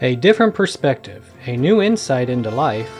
A 0.00 0.16
different 0.16 0.54
perspective, 0.54 1.30
a 1.46 1.56
new 1.56 1.80
insight 1.80 2.28
into 2.28 2.50
life, 2.50 2.90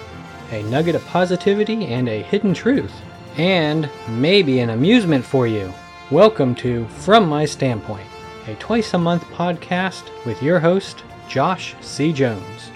a 0.53 0.63
nugget 0.65 0.95
of 0.95 1.05
positivity 1.07 1.87
and 1.87 2.09
a 2.09 2.23
hidden 2.23 2.55
truth, 2.55 2.93
and 3.37 3.89
maybe 4.09 4.61
an 4.61 4.71
amusement 4.71 5.25
for 5.25 5.47
you. 5.47 5.73
Welcome 6.11 6.55
to 6.57 6.87
From 6.89 7.29
My 7.29 7.45
Standpoint, 7.45 8.07
a 8.47 8.55
twice 8.57 8.95
a 8.95 8.99
month 8.99 9.25
podcast 9.27 10.05
with 10.27 10.43
your 10.43 10.61
host, 10.61 11.03
Josh 11.29 11.75
C. 11.81 12.13
Jones. 12.13 12.71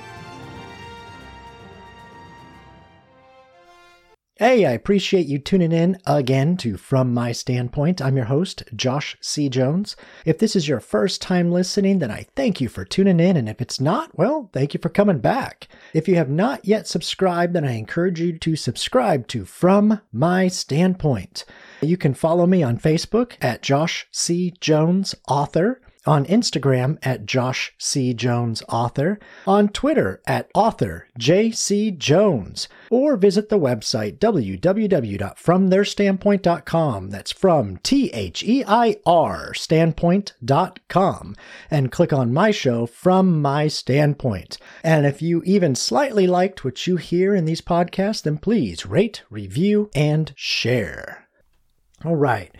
Hey, 4.38 4.66
I 4.66 4.72
appreciate 4.72 5.26
you 5.28 5.38
tuning 5.38 5.72
in 5.72 5.96
again 6.04 6.58
to 6.58 6.76
From 6.76 7.14
My 7.14 7.32
Standpoint. 7.32 8.02
I'm 8.02 8.18
your 8.18 8.26
host, 8.26 8.64
Josh 8.76 9.16
C. 9.22 9.48
Jones. 9.48 9.96
If 10.26 10.38
this 10.38 10.54
is 10.54 10.68
your 10.68 10.78
first 10.78 11.22
time 11.22 11.50
listening, 11.50 12.00
then 12.00 12.10
I 12.10 12.26
thank 12.36 12.60
you 12.60 12.68
for 12.68 12.84
tuning 12.84 13.18
in. 13.18 13.38
And 13.38 13.48
if 13.48 13.62
it's 13.62 13.80
not, 13.80 14.10
well, 14.18 14.50
thank 14.52 14.74
you 14.74 14.80
for 14.80 14.90
coming 14.90 15.20
back. 15.20 15.68
If 15.94 16.06
you 16.06 16.16
have 16.16 16.28
not 16.28 16.66
yet 16.66 16.86
subscribed, 16.86 17.54
then 17.54 17.64
I 17.64 17.78
encourage 17.78 18.20
you 18.20 18.38
to 18.40 18.56
subscribe 18.56 19.26
to 19.28 19.46
From 19.46 20.02
My 20.12 20.48
Standpoint. 20.48 21.46
You 21.80 21.96
can 21.96 22.12
follow 22.12 22.46
me 22.46 22.62
on 22.62 22.76
Facebook 22.76 23.38
at 23.40 23.62
Josh 23.62 24.06
C. 24.12 24.52
Jones 24.60 25.14
Author 25.26 25.80
on 26.06 26.24
Instagram 26.26 26.98
at 27.02 27.26
Josh 27.26 27.74
C. 27.78 28.14
Jones 28.14 28.62
Author, 28.68 29.18
on 29.46 29.68
Twitter 29.68 30.22
at 30.26 30.50
Author 30.54 31.08
J.C. 31.18 31.90
Jones, 31.90 32.68
or 32.90 33.16
visit 33.16 33.48
the 33.48 33.58
website 33.58 34.18
www.fromtheirstandpoint.com. 34.18 37.10
That's 37.10 37.32
from 37.32 37.76
T 37.78 38.10
H 38.12 38.44
E 38.44 38.62
I 38.66 38.96
R 39.04 39.52
standpoint.com 39.54 41.36
and 41.70 41.92
click 41.92 42.12
on 42.12 42.32
my 42.32 42.50
show 42.50 42.86
From 42.86 43.42
My 43.42 43.68
Standpoint. 43.68 44.58
And 44.84 45.06
if 45.06 45.20
you 45.20 45.42
even 45.44 45.74
slightly 45.74 46.26
liked 46.26 46.64
what 46.64 46.86
you 46.86 46.96
hear 46.96 47.34
in 47.34 47.44
these 47.44 47.60
podcasts, 47.60 48.22
then 48.22 48.38
please 48.38 48.86
rate, 48.86 49.22
review, 49.30 49.90
and 49.94 50.32
share. 50.36 51.26
All 52.04 52.16
right. 52.16 52.54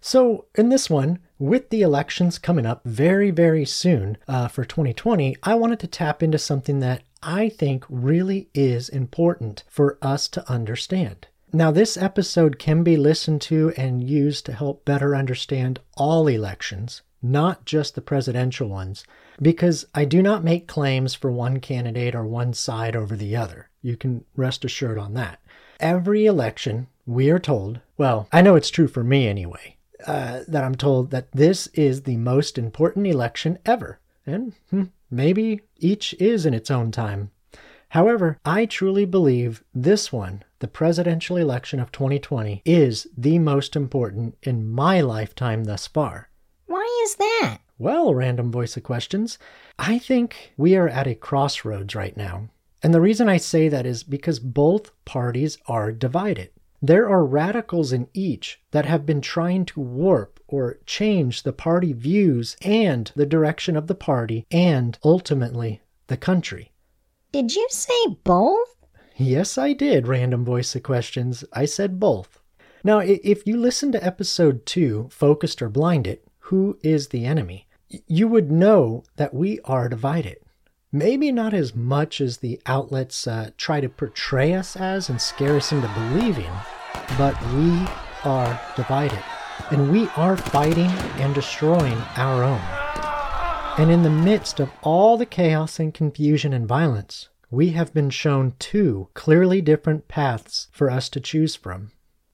So, 0.00 0.46
in 0.54 0.68
this 0.68 0.88
one, 0.88 1.18
with 1.38 1.70
the 1.70 1.82
elections 1.82 2.38
coming 2.38 2.66
up 2.66 2.82
very, 2.84 3.30
very 3.30 3.64
soon 3.64 4.16
uh, 4.26 4.48
for 4.48 4.64
2020, 4.64 5.36
I 5.42 5.54
wanted 5.54 5.80
to 5.80 5.86
tap 5.86 6.22
into 6.22 6.38
something 6.38 6.80
that 6.80 7.02
I 7.22 7.48
think 7.48 7.84
really 7.88 8.48
is 8.54 8.88
important 8.88 9.64
for 9.68 9.98
us 10.00 10.28
to 10.28 10.50
understand. 10.50 11.26
Now, 11.52 11.70
this 11.70 11.96
episode 11.96 12.58
can 12.58 12.82
be 12.82 12.96
listened 12.96 13.40
to 13.42 13.72
and 13.76 14.08
used 14.08 14.46
to 14.46 14.52
help 14.52 14.84
better 14.84 15.14
understand 15.14 15.80
all 15.96 16.26
elections, 16.26 17.02
not 17.22 17.64
just 17.64 17.94
the 17.94 18.00
presidential 18.00 18.68
ones, 18.68 19.04
because 19.40 19.86
I 19.94 20.04
do 20.04 20.22
not 20.22 20.44
make 20.44 20.66
claims 20.66 21.14
for 21.14 21.30
one 21.30 21.60
candidate 21.60 22.14
or 22.14 22.24
one 22.24 22.52
side 22.52 22.96
over 22.96 23.16
the 23.16 23.36
other. 23.36 23.68
You 23.80 23.96
can 23.96 24.24
rest 24.34 24.64
assured 24.64 24.98
on 24.98 25.14
that. 25.14 25.40
Every 25.78 26.26
election, 26.26 26.88
we 27.06 27.30
are 27.30 27.38
told, 27.38 27.80
well, 27.96 28.28
I 28.32 28.42
know 28.42 28.56
it's 28.56 28.70
true 28.70 28.88
for 28.88 29.04
me 29.04 29.28
anyway, 29.28 29.75
uh, 30.06 30.40
that 30.48 30.64
I'm 30.64 30.74
told 30.74 31.10
that 31.10 31.30
this 31.32 31.66
is 31.68 32.02
the 32.02 32.16
most 32.16 32.58
important 32.58 33.06
election 33.06 33.58
ever. 33.64 34.00
And 34.26 34.54
hmm, 34.70 34.84
maybe 35.10 35.60
each 35.78 36.14
is 36.14 36.46
in 36.46 36.54
its 36.54 36.70
own 36.70 36.90
time. 36.90 37.30
However, 37.90 38.38
I 38.44 38.66
truly 38.66 39.04
believe 39.04 39.62
this 39.74 40.12
one, 40.12 40.42
the 40.58 40.68
presidential 40.68 41.36
election 41.36 41.78
of 41.78 41.92
2020, 41.92 42.62
is 42.64 43.06
the 43.16 43.38
most 43.38 43.76
important 43.76 44.36
in 44.42 44.68
my 44.68 45.00
lifetime 45.00 45.64
thus 45.64 45.86
far. 45.86 46.28
Why 46.66 46.86
is 47.04 47.14
that? 47.16 47.58
Well, 47.78 48.14
random 48.14 48.50
voice 48.50 48.76
of 48.76 48.82
questions, 48.82 49.38
I 49.78 49.98
think 49.98 50.52
we 50.56 50.76
are 50.76 50.88
at 50.88 51.06
a 51.06 51.14
crossroads 51.14 51.94
right 51.94 52.16
now. 52.16 52.48
And 52.82 52.92
the 52.92 53.00
reason 53.00 53.28
I 53.28 53.36
say 53.36 53.68
that 53.68 53.86
is 53.86 54.02
because 54.02 54.38
both 54.38 54.92
parties 55.04 55.58
are 55.66 55.92
divided. 55.92 56.50
There 56.82 57.08
are 57.08 57.24
radicals 57.24 57.92
in 57.92 58.08
each 58.12 58.60
that 58.70 58.84
have 58.86 59.06
been 59.06 59.20
trying 59.20 59.64
to 59.66 59.80
warp 59.80 60.40
or 60.46 60.78
change 60.86 61.42
the 61.42 61.52
party 61.52 61.92
views 61.92 62.56
and 62.62 63.10
the 63.16 63.26
direction 63.26 63.76
of 63.76 63.86
the 63.86 63.94
party 63.94 64.46
and 64.50 64.98
ultimately 65.02 65.80
the 66.06 66.16
country. 66.16 66.72
Did 67.32 67.54
you 67.54 67.66
say 67.70 68.16
both? 68.24 68.76
Yes, 69.16 69.56
I 69.56 69.72
did, 69.72 70.06
random 70.06 70.44
voice 70.44 70.74
of 70.76 70.82
questions. 70.82 71.44
I 71.52 71.64
said 71.64 71.98
both. 71.98 72.40
Now, 72.84 72.98
if 73.00 73.46
you 73.46 73.56
listen 73.56 73.90
to 73.92 74.04
episode 74.04 74.66
2, 74.66 75.08
Focused 75.10 75.62
or 75.62 75.68
Blinded, 75.68 76.20
Who 76.38 76.78
is 76.82 77.08
the 77.08 77.24
Enemy? 77.24 77.66
You 78.06 78.28
would 78.28 78.52
know 78.52 79.04
that 79.16 79.34
we 79.34 79.58
are 79.64 79.88
divided. 79.88 80.38
Maybe 80.92 81.32
not 81.32 81.52
as 81.52 81.74
much 81.74 82.20
as 82.20 82.38
the 82.38 82.60
outlets 82.64 83.26
uh, 83.26 83.50
try 83.56 83.80
to 83.80 83.88
portray 83.88 84.54
us 84.54 84.76
as 84.76 85.08
and 85.08 85.20
scare 85.20 85.56
us 85.56 85.72
into 85.72 85.88
believing, 85.88 86.52
but 87.18 87.34
we 87.54 87.86
are 88.24 88.60
divided. 88.76 89.22
And 89.70 89.90
we 89.90 90.08
are 90.16 90.36
fighting 90.36 90.90
and 91.18 91.34
destroying 91.34 91.98
our 92.16 92.44
own. 92.44 92.60
And 93.78 93.90
in 93.90 94.04
the 94.04 94.10
midst 94.10 94.60
of 94.60 94.70
all 94.82 95.16
the 95.16 95.26
chaos 95.26 95.80
and 95.80 95.92
confusion 95.92 96.52
and 96.52 96.68
violence, 96.68 97.30
we 97.50 97.70
have 97.70 97.92
been 97.92 98.10
shown 98.10 98.54
two 98.58 99.08
clearly 99.12 99.60
different 99.60 100.08
paths 100.08 100.68
for 100.72 100.90
us 100.90 101.08
to 101.10 101.20
choose 101.20 101.56
from. 101.56 101.90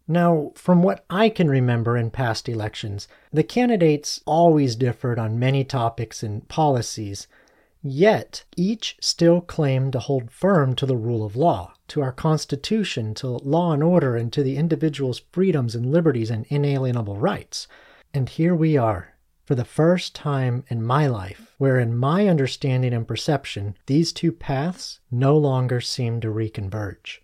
Now, 0.06 0.52
from 0.54 0.82
what 0.82 1.04
I 1.08 1.30
can 1.30 1.48
remember 1.48 1.96
in 1.96 2.10
past 2.10 2.48
elections, 2.48 3.08
the 3.32 3.42
candidates 3.42 4.20
always 4.26 4.76
differed 4.76 5.18
on 5.18 5.38
many 5.38 5.64
topics 5.64 6.22
and 6.22 6.46
policies, 6.48 7.28
Yet 7.82 8.44
each 8.56 8.96
still 9.00 9.40
claimed 9.40 9.92
to 9.92 9.98
hold 9.98 10.30
firm 10.30 10.74
to 10.76 10.86
the 10.86 10.96
rule 10.96 11.24
of 11.24 11.34
law, 11.34 11.74
to 11.88 12.00
our 12.00 12.12
Constitution, 12.12 13.12
to 13.14 13.28
law 13.28 13.72
and 13.72 13.82
order, 13.82 14.16
and 14.16 14.32
to 14.32 14.44
the 14.44 14.56
individual's 14.56 15.22
freedoms 15.32 15.74
and 15.74 15.90
liberties 15.90 16.30
and 16.30 16.46
inalienable 16.48 17.16
rights. 17.16 17.66
And 18.14 18.28
here 18.28 18.54
we 18.54 18.76
are, 18.76 19.14
for 19.44 19.56
the 19.56 19.64
first 19.64 20.14
time 20.14 20.64
in 20.68 20.82
my 20.82 21.08
life, 21.08 21.56
where 21.58 21.80
in 21.80 21.96
my 21.96 22.28
understanding 22.28 22.92
and 22.92 23.06
perception, 23.06 23.76
these 23.86 24.12
two 24.12 24.30
paths 24.30 25.00
no 25.10 25.36
longer 25.36 25.80
seem 25.80 26.20
to 26.20 26.28
reconverge. 26.28 27.18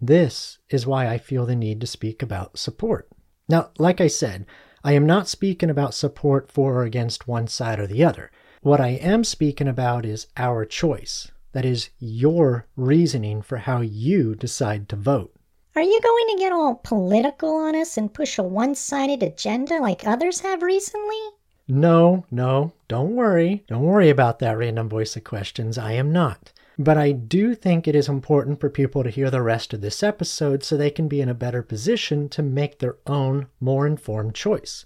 This 0.00 0.58
is 0.70 0.86
why 0.86 1.06
I 1.06 1.18
feel 1.18 1.46
the 1.46 1.54
need 1.54 1.80
to 1.82 1.86
speak 1.86 2.20
about 2.20 2.58
support. 2.58 3.08
Now, 3.48 3.70
like 3.78 4.00
I 4.00 4.08
said, 4.08 4.44
I 4.82 4.92
am 4.92 5.06
not 5.06 5.28
speaking 5.28 5.70
about 5.70 5.94
support 5.94 6.50
for 6.50 6.74
or 6.74 6.82
against 6.82 7.28
one 7.28 7.46
side 7.46 7.78
or 7.78 7.86
the 7.86 8.04
other. 8.04 8.30
What 8.62 8.80
I 8.80 8.88
am 8.88 9.22
speaking 9.22 9.68
about 9.68 10.04
is 10.04 10.26
our 10.36 10.64
choice. 10.64 11.30
That 11.52 11.64
is 11.64 11.90
your 12.00 12.66
reasoning 12.76 13.40
for 13.40 13.58
how 13.58 13.82
you 13.82 14.34
decide 14.34 14.88
to 14.88 14.96
vote. 14.96 15.32
Are 15.76 15.82
you 15.82 16.00
going 16.00 16.26
to 16.30 16.42
get 16.42 16.52
all 16.52 16.74
political 16.82 17.54
on 17.54 17.76
us 17.76 17.96
and 17.96 18.12
push 18.12 18.36
a 18.36 18.42
one 18.42 18.74
sided 18.74 19.22
agenda 19.22 19.78
like 19.78 20.04
others 20.04 20.40
have 20.40 20.62
recently? 20.62 21.20
No, 21.68 22.24
no, 22.32 22.72
don't 22.88 23.14
worry. 23.14 23.62
Don't 23.68 23.84
worry 23.84 24.10
about 24.10 24.40
that 24.40 24.58
random 24.58 24.88
voice 24.88 25.14
of 25.14 25.22
questions. 25.22 25.78
I 25.78 25.92
am 25.92 26.10
not. 26.10 26.50
But 26.80 26.96
I 26.96 27.12
do 27.12 27.54
think 27.54 27.86
it 27.86 27.94
is 27.94 28.08
important 28.08 28.58
for 28.58 28.70
people 28.70 29.04
to 29.04 29.10
hear 29.10 29.30
the 29.30 29.42
rest 29.42 29.72
of 29.72 29.82
this 29.82 30.02
episode 30.02 30.64
so 30.64 30.76
they 30.76 30.90
can 30.90 31.06
be 31.06 31.20
in 31.20 31.28
a 31.28 31.34
better 31.34 31.62
position 31.62 32.28
to 32.30 32.42
make 32.42 32.78
their 32.80 32.96
own, 33.06 33.46
more 33.60 33.86
informed 33.86 34.34
choice. 34.34 34.84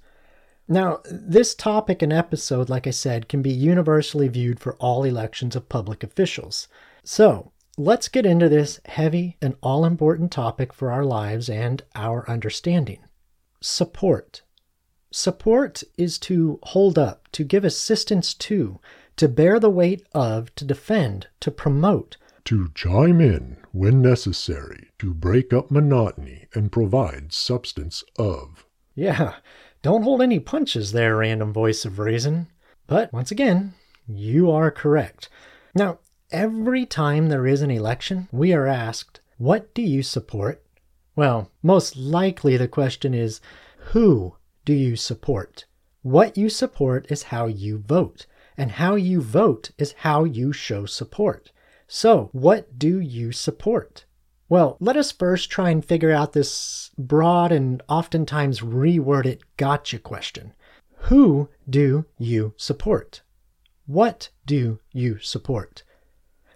Now, 0.69 1.01
this 1.11 1.55
topic 1.55 2.03
and 2.03 2.13
episode, 2.13 2.69
like 2.69 2.87
I 2.87 2.91
said, 2.91 3.29
can 3.29 3.43
be 3.43 3.53
universally 3.53 4.29
viewed 4.29 4.61
for 4.61 4.77
all 4.77 5.05
elections 5.05 5.57
of 5.57 5.69
public 5.69 6.03
officials. 6.03 6.69
So, 7.03 7.53
let's 7.77 8.09
get 8.09 8.27
into 8.27 8.49
this 8.49 8.81
heavy 8.87 9.37
and 9.43 9.57
all 9.63 9.85
important 9.85 10.31
topic 10.31 10.73
for 10.73 10.93
our 10.93 11.05
lives 11.05 11.49
and 11.49 11.83
our 11.95 12.29
understanding 12.31 13.01
support. 13.63 14.43
Support 15.11 15.83
is 15.99 16.19
to 16.21 16.59
hold 16.63 16.99
up, 16.99 17.29
to 17.33 17.45
give 17.45 17.65
assistance 17.65 18.35
to, 18.35 18.81
to 19.17 19.29
bear 19.29 19.61
the 19.61 19.71
weight 19.71 20.07
of, 20.15 20.55
to 20.57 20.65
defend, 20.65 21.29
to 21.41 21.51
promote. 21.51 22.17
To 22.47 22.71
chime 22.75 23.21
in 23.21 23.59
when 23.73 24.03
necessary, 24.03 24.91
to 24.99 25.15
break 25.15 25.53
up 25.53 25.71
monotony 25.71 26.49
and 26.55 26.73
provide 26.73 27.33
substance 27.33 28.03
of. 28.19 28.67
Yeah, 28.95 29.37
don't 29.83 30.05
hold 30.05 30.23
any 30.23 30.39
punches 30.39 30.93
there, 30.93 31.17
random 31.17 31.53
voice 31.53 31.85
of 31.85 31.99
reason. 31.99 32.47
But 32.87 33.13
once 33.13 33.33
again, 33.33 33.75
you 34.07 34.51
are 34.51 34.71
correct. 34.71 35.29
Now, 35.75 35.99
every 36.31 36.87
time 36.87 37.29
there 37.29 37.47
is 37.47 37.63
an 37.63 37.71
election, 37.71 38.29
we 38.31 38.53
are 38.53 38.67
asked, 38.67 39.21
What 39.39 39.75
do 39.75 39.83
you 39.83 40.03
support? 40.03 40.65
Well, 41.17 41.51
most 41.63 41.97
likely 41.97 42.57
the 42.57 42.69
question 42.69 43.13
is, 43.13 43.41
Who 43.91 44.37
do 44.65 44.73
you 44.73 44.95
support? 44.95 45.67
What 46.03 46.37
you 46.39 46.49
support 46.49 47.11
is 47.11 47.25
how 47.25 47.47
you 47.47 47.79
vote, 47.79 48.27
and 48.57 48.73
how 48.73 48.95
you 48.95 49.21
vote 49.21 49.73
is 49.79 49.95
how 49.99 50.25
you 50.25 50.53
show 50.53 50.87
support. 50.87 51.53
So, 51.89 52.31
what 52.33 52.79
do 52.79 53.01
you 53.01 53.33
support? 53.33 54.05
Well, 54.53 54.77
let 54.81 54.99
us 54.99 55.11
first 55.11 55.49
try 55.49 55.71
and 55.71 55.83
figure 55.83 56.13
out 56.13 56.35
this 56.35 56.91
broad 56.99 57.53
and 57.53 57.83
oftentimes 57.89 58.61
reworded 58.61 59.41
gotcha 59.57 59.99
question. 59.99 60.53
Who 61.09 61.49
do 61.67 62.05
you 62.19 62.53
support? 62.59 63.23
What 63.87 64.29
do 64.45 64.79
you 64.93 65.19
support? 65.21 65.85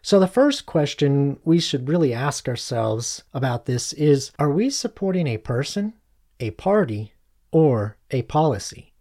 So, 0.03 0.21
the 0.21 0.27
first 0.27 0.67
question 0.67 1.39
we 1.43 1.59
should 1.59 1.89
really 1.89 2.13
ask 2.13 2.51
ourselves 2.51 3.25
about 3.33 3.65
this 3.65 3.95
is 3.95 4.31
Are 4.39 4.51
we 4.51 4.69
supporting 4.69 5.27
a 5.27 5.39
person, 5.39 5.95
a 6.39 6.51
party, 6.51 7.15
or 7.51 7.97
a 8.11 8.21
policy? 8.25 8.93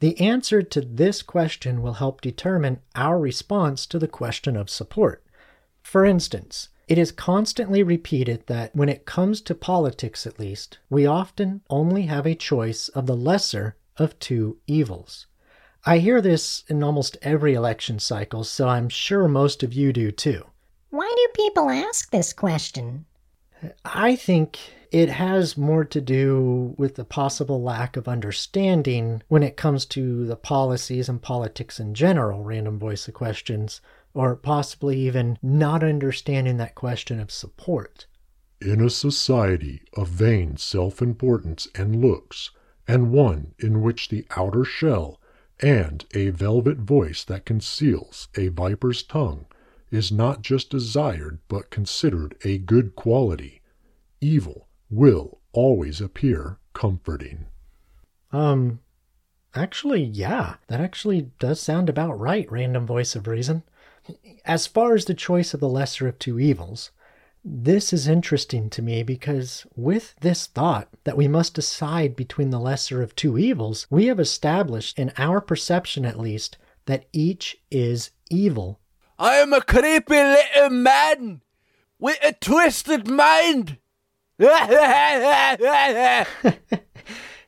The 0.00 0.18
answer 0.18 0.62
to 0.62 0.80
this 0.80 1.20
question 1.20 1.82
will 1.82 2.00
help 2.00 2.22
determine 2.22 2.80
our 2.94 3.18
response 3.18 3.84
to 3.88 3.98
the 3.98 4.08
question 4.08 4.56
of 4.56 4.70
support. 4.70 5.22
For 5.82 6.06
instance, 6.06 6.70
it 6.86 6.98
is 6.98 7.12
constantly 7.12 7.82
repeated 7.82 8.46
that 8.46 8.74
when 8.76 8.88
it 8.88 9.06
comes 9.06 9.40
to 9.42 9.54
politics, 9.54 10.26
at 10.26 10.38
least, 10.38 10.78
we 10.90 11.06
often 11.06 11.62
only 11.70 12.02
have 12.02 12.26
a 12.26 12.34
choice 12.34 12.88
of 12.88 13.06
the 13.06 13.16
lesser 13.16 13.76
of 13.96 14.18
two 14.18 14.58
evils. 14.66 15.26
I 15.86 15.98
hear 15.98 16.20
this 16.20 16.64
in 16.68 16.82
almost 16.82 17.18
every 17.22 17.54
election 17.54 17.98
cycle, 17.98 18.44
so 18.44 18.68
I'm 18.68 18.88
sure 18.88 19.28
most 19.28 19.62
of 19.62 19.72
you 19.72 19.92
do 19.92 20.10
too. 20.10 20.44
Why 20.90 21.12
do 21.16 21.42
people 21.42 21.70
ask 21.70 22.10
this 22.10 22.32
question? 22.32 23.06
I 23.84 24.16
think 24.16 24.58
it 24.90 25.08
has 25.08 25.56
more 25.56 25.84
to 25.84 26.00
do 26.00 26.74
with 26.78 26.94
the 26.94 27.04
possible 27.04 27.62
lack 27.62 27.96
of 27.96 28.06
understanding 28.06 29.22
when 29.28 29.42
it 29.42 29.56
comes 29.56 29.84
to 29.86 30.24
the 30.26 30.36
policies 30.36 31.08
and 31.08 31.20
politics 31.20 31.80
in 31.80 31.94
general, 31.94 32.44
random 32.44 32.78
voice 32.78 33.08
of 33.08 33.14
questions, 33.14 33.80
or 34.14 34.36
possibly 34.36 34.98
even 35.00 35.38
not 35.42 35.82
understanding 35.82 36.56
that 36.56 36.74
question 36.74 37.20
of 37.20 37.30
support. 37.30 38.06
In 38.60 38.80
a 38.80 38.88
society 38.88 39.82
of 39.94 40.08
vain 40.08 40.56
self 40.56 41.02
importance 41.02 41.68
and 41.74 42.00
looks, 42.00 42.50
and 42.86 43.10
one 43.10 43.54
in 43.58 43.82
which 43.82 44.08
the 44.08 44.24
outer 44.36 44.64
shell 44.64 45.20
and 45.60 46.04
a 46.14 46.30
velvet 46.30 46.78
voice 46.78 47.24
that 47.24 47.44
conceals 47.44 48.28
a 48.36 48.48
viper's 48.48 49.02
tongue 49.02 49.46
is 49.90 50.10
not 50.10 50.42
just 50.42 50.70
desired 50.70 51.38
but 51.48 51.70
considered 51.70 52.36
a 52.44 52.58
good 52.58 52.96
quality, 52.96 53.60
evil 54.20 54.68
will 54.90 55.40
always 55.52 56.00
appear 56.00 56.58
comforting. 56.72 57.46
Um, 58.32 58.80
actually, 59.54 60.02
yeah, 60.02 60.56
that 60.66 60.80
actually 60.80 61.30
does 61.38 61.60
sound 61.60 61.88
about 61.88 62.18
right, 62.18 62.50
random 62.50 62.86
voice 62.86 63.14
of 63.14 63.28
reason. 63.28 63.62
As 64.44 64.66
far 64.66 64.94
as 64.94 65.06
the 65.06 65.14
choice 65.14 65.54
of 65.54 65.60
the 65.60 65.68
lesser 65.68 66.06
of 66.08 66.18
two 66.18 66.38
evils, 66.38 66.90
this 67.44 67.92
is 67.92 68.08
interesting 68.08 68.70
to 68.70 68.80
me 68.80 69.02
because 69.02 69.66
with 69.76 70.14
this 70.20 70.46
thought 70.46 70.88
that 71.04 71.16
we 71.16 71.28
must 71.28 71.54
decide 71.54 72.16
between 72.16 72.50
the 72.50 72.58
lesser 72.58 73.02
of 73.02 73.14
two 73.14 73.36
evils, 73.36 73.86
we 73.90 74.06
have 74.06 74.18
established, 74.18 74.98
in 74.98 75.12
our 75.18 75.40
perception 75.40 76.04
at 76.04 76.18
least, 76.18 76.56
that 76.86 77.06
each 77.12 77.58
is 77.70 78.10
evil. 78.30 78.80
I 79.18 79.34
am 79.36 79.52
a 79.52 79.60
creepy 79.60 80.14
little 80.14 80.70
man 80.70 81.42
with 81.98 82.18
a 82.22 82.32
twisted 82.32 83.08
mind. 83.08 83.78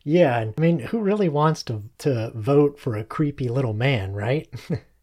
yeah, 0.04 0.36
I 0.36 0.60
mean, 0.60 0.78
who 0.78 1.00
really 1.00 1.28
wants 1.28 1.62
to, 1.64 1.82
to 1.98 2.32
vote 2.34 2.78
for 2.78 2.96
a 2.96 3.04
creepy 3.04 3.48
little 3.48 3.74
man, 3.74 4.12
right? 4.12 4.48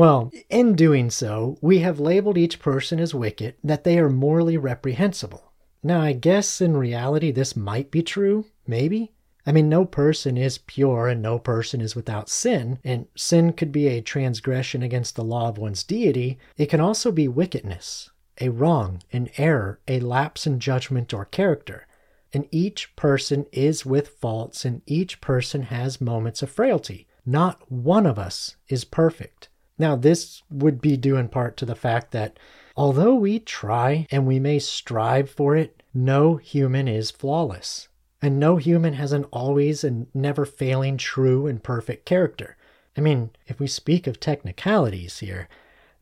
well, 0.00 0.32
in 0.48 0.74
doing 0.76 1.10
so, 1.10 1.58
we 1.60 1.80
have 1.80 2.00
labeled 2.00 2.38
each 2.38 2.58
person 2.58 2.98
as 2.98 3.14
wicked, 3.14 3.54
that 3.62 3.84
they 3.84 3.98
are 3.98 4.08
morally 4.08 4.56
reprehensible. 4.56 5.52
Now, 5.82 6.00
I 6.00 6.14
guess 6.14 6.62
in 6.62 6.74
reality 6.74 7.30
this 7.30 7.54
might 7.54 7.90
be 7.90 8.02
true, 8.02 8.46
maybe. 8.66 9.12
I 9.44 9.52
mean, 9.52 9.68
no 9.68 9.84
person 9.84 10.38
is 10.38 10.56
pure 10.56 11.06
and 11.08 11.20
no 11.20 11.38
person 11.38 11.82
is 11.82 11.94
without 11.94 12.30
sin, 12.30 12.78
and 12.82 13.08
sin 13.14 13.52
could 13.52 13.72
be 13.72 13.88
a 13.88 14.00
transgression 14.00 14.82
against 14.82 15.16
the 15.16 15.22
law 15.22 15.50
of 15.50 15.58
one's 15.58 15.84
deity. 15.84 16.38
It 16.56 16.70
can 16.70 16.80
also 16.80 17.12
be 17.12 17.28
wickedness, 17.28 18.08
a 18.40 18.48
wrong, 18.48 19.02
an 19.12 19.28
error, 19.36 19.80
a 19.86 20.00
lapse 20.00 20.46
in 20.46 20.60
judgment 20.60 21.12
or 21.12 21.26
character. 21.26 21.86
And 22.32 22.48
each 22.50 22.96
person 22.96 23.44
is 23.52 23.84
with 23.84 24.08
faults, 24.08 24.64
and 24.64 24.80
each 24.86 25.20
person 25.20 25.64
has 25.64 26.00
moments 26.00 26.40
of 26.42 26.48
frailty. 26.48 27.06
Not 27.26 27.70
one 27.70 28.06
of 28.06 28.18
us 28.18 28.56
is 28.66 28.86
perfect. 28.86 29.49
Now, 29.80 29.96
this 29.96 30.42
would 30.50 30.82
be 30.82 30.98
due 30.98 31.16
in 31.16 31.28
part 31.28 31.56
to 31.56 31.64
the 31.64 31.74
fact 31.74 32.10
that 32.10 32.38
although 32.76 33.14
we 33.14 33.38
try 33.38 34.06
and 34.10 34.26
we 34.26 34.38
may 34.38 34.58
strive 34.58 35.30
for 35.30 35.56
it, 35.56 35.82
no 35.94 36.36
human 36.36 36.86
is 36.86 37.10
flawless. 37.10 37.88
And 38.20 38.38
no 38.38 38.58
human 38.58 38.92
has 38.92 39.12
an 39.12 39.24
always 39.32 39.82
and 39.82 40.08
never 40.12 40.44
failing 40.44 40.98
true 40.98 41.46
and 41.46 41.62
perfect 41.62 42.04
character. 42.04 42.58
I 42.94 43.00
mean, 43.00 43.30
if 43.46 43.58
we 43.58 43.66
speak 43.66 44.06
of 44.06 44.20
technicalities 44.20 45.20
here, 45.20 45.48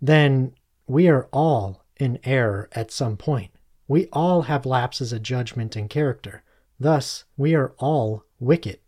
then 0.03 0.55
we 0.89 1.07
are 1.07 1.29
all 1.33 1.85
in 2.01 2.19
error 2.25 2.69
at 2.73 2.91
some 2.91 3.17
point. 3.17 3.53
We 3.87 4.09
all 4.13 4.43
have 4.43 4.67
lapses 4.67 5.13
of 5.13 5.23
judgment 5.23 5.77
and 5.77 5.89
character. 5.89 6.43
Thus, 6.81 7.27
we 7.37 7.55
are 7.55 7.75
all 7.79 8.25
wicked. 8.41 8.81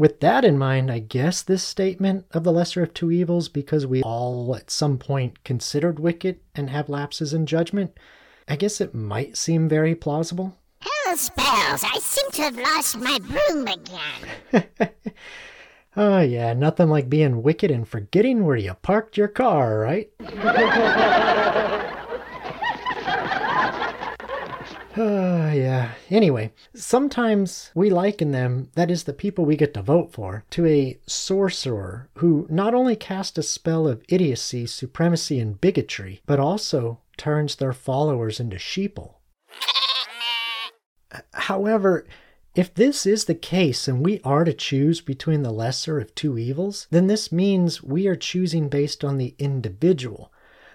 With 0.00 0.20
that 0.20 0.46
in 0.46 0.56
mind, 0.56 0.90
I 0.90 0.98
guess 0.98 1.42
this 1.42 1.62
statement 1.62 2.24
of 2.30 2.42
the 2.42 2.52
lesser 2.52 2.82
of 2.82 2.94
two 2.94 3.10
evils, 3.10 3.50
because 3.50 3.86
we 3.86 4.02
all 4.02 4.56
at 4.56 4.70
some 4.70 4.96
point 4.96 5.44
considered 5.44 6.00
wicked 6.00 6.40
and 6.54 6.70
have 6.70 6.88
lapses 6.88 7.34
in 7.34 7.44
judgment, 7.44 7.92
I 8.48 8.56
guess 8.56 8.80
it 8.80 8.94
might 8.94 9.36
seem 9.36 9.68
very 9.68 9.94
plausible. 9.94 10.56
Hell 10.80 11.18
spells! 11.18 11.84
I 11.84 11.98
seem 12.00 12.30
to 12.30 12.42
have 12.44 12.56
lost 12.56 12.96
my 12.96 13.18
broom 13.18 13.68
again. 13.68 14.64
oh, 15.98 16.20
yeah, 16.22 16.54
nothing 16.54 16.88
like 16.88 17.10
being 17.10 17.42
wicked 17.42 17.70
and 17.70 17.86
forgetting 17.86 18.46
where 18.46 18.56
you 18.56 18.72
parked 18.72 19.18
your 19.18 19.28
car, 19.28 19.80
right? 19.80 20.10
Uh, 25.00 25.50
yeah. 25.54 25.92
Anyway, 26.10 26.52
sometimes 26.74 27.70
we 27.74 27.88
liken 27.88 28.32
them, 28.32 28.70
that 28.74 28.90
is, 28.90 29.04
the 29.04 29.12
people 29.12 29.44
we 29.44 29.56
get 29.56 29.72
to 29.74 29.82
vote 29.82 30.12
for, 30.12 30.44
to 30.50 30.66
a 30.66 30.98
sorcerer 31.06 32.08
who 32.14 32.46
not 32.50 32.74
only 32.74 32.96
casts 32.96 33.38
a 33.38 33.42
spell 33.42 33.88
of 33.88 34.02
idiocy, 34.08 34.66
supremacy, 34.66 35.40
and 35.40 35.60
bigotry, 35.60 36.20
but 36.26 36.38
also 36.38 37.00
turns 37.16 37.56
their 37.56 37.72
followers 37.72 38.40
into 38.40 38.56
sheeple. 38.56 39.14
However, 41.32 42.06
if 42.54 42.74
this 42.74 43.06
is 43.06 43.24
the 43.24 43.34
case 43.34 43.88
and 43.88 44.04
we 44.04 44.20
are 44.24 44.44
to 44.44 44.52
choose 44.52 45.00
between 45.00 45.42
the 45.42 45.52
lesser 45.52 45.98
of 45.98 46.14
two 46.14 46.36
evils, 46.36 46.88
then 46.90 47.06
this 47.06 47.30
means 47.32 47.82
we 47.82 48.06
are 48.06 48.16
choosing 48.16 48.68
based 48.68 49.04
on 49.04 49.18
the 49.18 49.34
individual. 49.38 50.32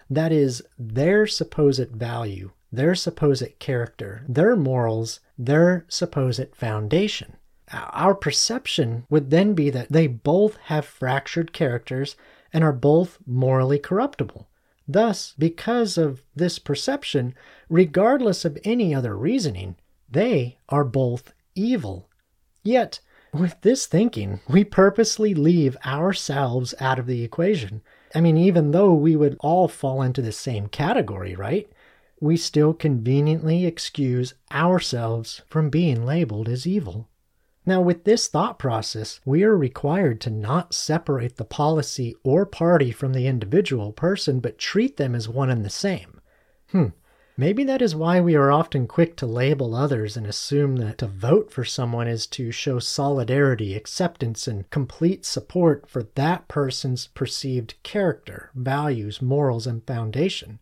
That 0.10 0.32
is, 0.32 0.64
their 0.80 1.28
supposed 1.28 1.92
value 1.92 2.52
their 2.76 2.96
supposed 2.96 3.60
character, 3.60 4.24
their 4.28 4.56
morals, 4.56 5.20
their 5.38 5.86
supposed 5.88 6.56
foundation. 6.56 7.38
Our 7.72 8.14
perception 8.14 9.06
would 9.10 9.32
then 9.32 9.54
be 9.54 9.70
that 9.72 9.92
they 9.92 10.08
both 10.08 10.58
have 10.66 10.86
fractured 10.86 11.52
characters 11.52 12.16
and 12.54 12.64
are 12.64 12.74
both 12.74 13.18
morally 13.26 13.80
corruptible. 13.80 14.48
Thus, 14.88 15.34
because 15.38 15.98
of 15.98 16.22
this 16.36 16.60
perception, 16.60 17.34
regardless 17.70 18.46
of 18.46 18.58
any 18.64 18.94
other 18.94 19.18
reasoning, 19.18 19.76
they 20.10 20.58
are 20.70 20.84
both 20.84 21.34
evil. 21.56 22.08
Yet, 22.64 23.00
with 23.34 23.60
this 23.62 23.88
thinking, 23.88 24.42
we 24.48 24.64
purposely 24.64 25.34
leave 25.34 25.76
ourselves 25.86 26.74
out 26.80 27.00
of 27.00 27.08
the 27.08 27.24
equation. 27.24 27.82
I 28.14 28.22
mean, 28.22 28.38
even 28.38 28.72
though 28.72 28.94
we 28.94 29.16
would 29.16 29.38
all 29.40 29.68
fall 29.68 30.02
into 30.02 30.22
the 30.22 30.32
same 30.32 30.68
category, 30.68 31.36
right? 31.36 31.70
We 32.22 32.38
still 32.38 32.74
conveniently 32.74 33.66
excuse 33.66 34.34
ourselves 34.52 35.42
from 35.48 35.70
being 35.70 36.06
labeled 36.06 36.48
as 36.48 36.66
evil. 36.66 37.10
Now, 37.68 37.82
with 37.82 38.04
this 38.04 38.28
thought 38.28 38.60
process, 38.60 39.20
we 39.26 39.44
are 39.44 39.58
required 39.58 40.22
to 40.22 40.30
not 40.30 40.74
separate 40.74 41.38
the 41.38 41.44
policy 41.44 42.16
or 42.24 42.46
party 42.46 42.92
from 42.92 43.14
the 43.14 43.26
individual 43.26 43.92
person, 43.92 44.40
but 44.40 44.60
treat 44.60 44.98
them 44.98 45.16
as 45.16 45.28
one 45.28 45.50
and 45.50 45.66
the 45.66 45.70
same. 45.70 46.22
Hmm, 46.72 46.90
maybe 47.36 47.64
that 47.64 47.82
is 47.82 47.96
why 47.96 48.22
we 48.22 48.36
are 48.36 48.52
often 48.52 48.88
quick 48.88 49.16
to 49.18 49.26
label 49.26 49.74
others 49.74 50.16
and 50.16 50.28
assume 50.28 50.76
that 50.76 51.00
to 51.00 51.08
vote 51.08 51.52
for 51.52 51.66
someone 51.66 52.08
is 52.08 52.28
to 52.28 52.52
show 52.52 52.78
solidarity, 52.78 53.74
acceptance, 53.74 54.48
and 54.48 54.70
complete 54.70 55.26
support 55.26 55.90
for 55.90 56.04
that 56.14 56.48
person's 56.48 57.08
perceived 57.08 57.74
character, 57.82 58.52
values, 58.54 59.24
morals, 59.24 59.66
and 59.66 59.86
foundation. 59.88 60.60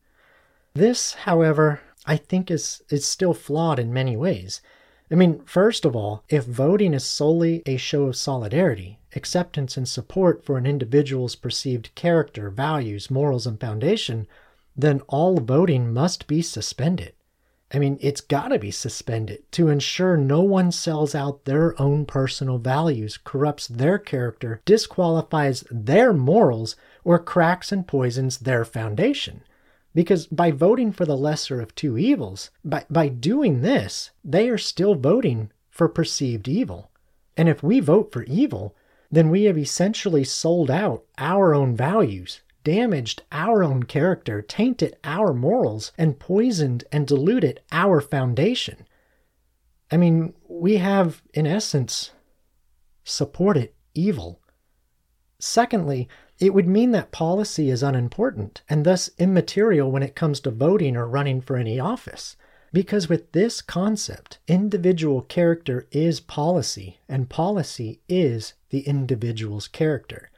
This, 0.75 1.13
however, 1.13 1.81
I 2.07 2.17
think 2.17 2.49
is, 2.49 2.81
is 2.89 3.05
still 3.05 3.35
flawed 3.35 3.77
in 3.77 3.93
many 3.93 4.17
ways. 4.17 4.59
I 5.11 5.15
mean, 5.15 5.43
first 5.45 5.85
of 5.85 5.95
all, 5.95 6.23
if 6.29 6.45
voting 6.45 6.95
is 6.95 7.03
solely 7.03 7.61
a 7.67 7.77
show 7.77 8.05
of 8.05 8.15
solidarity, 8.15 8.97
acceptance, 9.15 9.77
and 9.77 9.87
support 9.87 10.43
for 10.43 10.57
an 10.57 10.65
individual's 10.65 11.35
perceived 11.35 11.93
character, 11.93 12.49
values, 12.49 13.11
morals, 13.11 13.45
and 13.45 13.59
foundation, 13.59 14.25
then 14.75 15.01
all 15.07 15.37
voting 15.37 15.93
must 15.93 16.25
be 16.25 16.41
suspended. 16.41 17.13
I 17.71 17.77
mean, 17.77 17.99
it's 18.01 18.21
got 18.21 18.47
to 18.47 18.57
be 18.57 18.71
suspended 18.71 19.43
to 19.51 19.69
ensure 19.69 20.17
no 20.17 20.41
one 20.41 20.71
sells 20.71 21.13
out 21.13 21.45
their 21.45 21.79
own 21.79 22.07
personal 22.07 22.57
values, 22.57 23.19
corrupts 23.23 23.67
their 23.67 23.99
character, 23.99 24.59
disqualifies 24.65 25.63
their 25.69 26.13
morals, 26.13 26.75
or 27.03 27.19
cracks 27.19 27.71
and 27.71 27.87
poisons 27.87 28.39
their 28.39 28.65
foundation. 28.65 29.43
Because 29.93 30.25
by 30.27 30.51
voting 30.51 30.91
for 30.91 31.05
the 31.05 31.17
lesser 31.17 31.61
of 31.61 31.75
two 31.75 31.97
evils, 31.97 32.49
by, 32.65 32.85
by 32.89 33.09
doing 33.09 33.61
this, 33.61 34.11
they 34.23 34.49
are 34.49 34.57
still 34.57 34.95
voting 34.95 35.51
for 35.69 35.87
perceived 35.87 36.47
evil. 36.47 36.91
And 37.37 37.47
if 37.47 37.61
we 37.61 37.79
vote 37.79 38.11
for 38.11 38.23
evil, 38.23 38.75
then 39.11 39.29
we 39.29 39.43
have 39.43 39.57
essentially 39.57 40.23
sold 40.23 40.71
out 40.71 41.03
our 41.17 41.53
own 41.53 41.75
values, 41.75 42.41
damaged 42.63 43.21
our 43.31 43.63
own 43.63 43.83
character, 43.83 44.41
tainted 44.41 44.95
our 45.03 45.33
morals, 45.33 45.91
and 45.97 46.19
poisoned 46.19 46.83
and 46.91 47.05
diluted 47.05 47.61
our 47.71 48.01
foundation. 48.01 48.85
I 49.91 49.97
mean, 49.97 50.33
we 50.47 50.77
have, 50.77 51.21
in 51.33 51.45
essence, 51.45 52.11
supported 53.03 53.71
evil. 53.93 54.39
Secondly, 55.37 56.07
it 56.39 56.53
would 56.53 56.67
mean 56.67 56.91
that 56.91 57.11
policy 57.11 57.69
is 57.69 57.83
unimportant 57.83 58.63
and 58.67 58.85
thus 58.85 59.09
immaterial 59.17 59.91
when 59.91 60.03
it 60.03 60.15
comes 60.15 60.39
to 60.41 60.51
voting 60.51 60.97
or 60.97 61.07
running 61.07 61.41
for 61.41 61.55
any 61.57 61.79
office. 61.79 62.35
Because 62.71 63.07
with 63.07 63.31
this 63.33 63.61
concept, 63.61 64.39
individual 64.47 65.21
character 65.21 65.87
is 65.91 66.19
policy, 66.19 66.97
and 67.07 67.29
policy 67.29 67.99
is 68.09 68.55
the 68.71 68.79
individual's 68.81 69.67
character. 69.67 70.31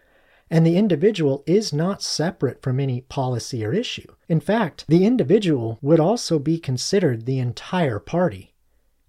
And 0.51 0.65
the 0.67 0.77
individual 0.77 1.43
is 1.47 1.71
not 1.71 2.03
separate 2.03 2.61
from 2.61 2.79
any 2.79 3.01
policy 3.01 3.65
or 3.65 3.73
issue. 3.73 4.13
In 4.27 4.41
fact, 4.41 4.83
the 4.87 5.05
individual 5.05 5.79
would 5.81 5.99
also 5.99 6.37
be 6.37 6.59
considered 6.59 7.25
the 7.25 7.39
entire 7.39 7.99
party. 7.99 8.53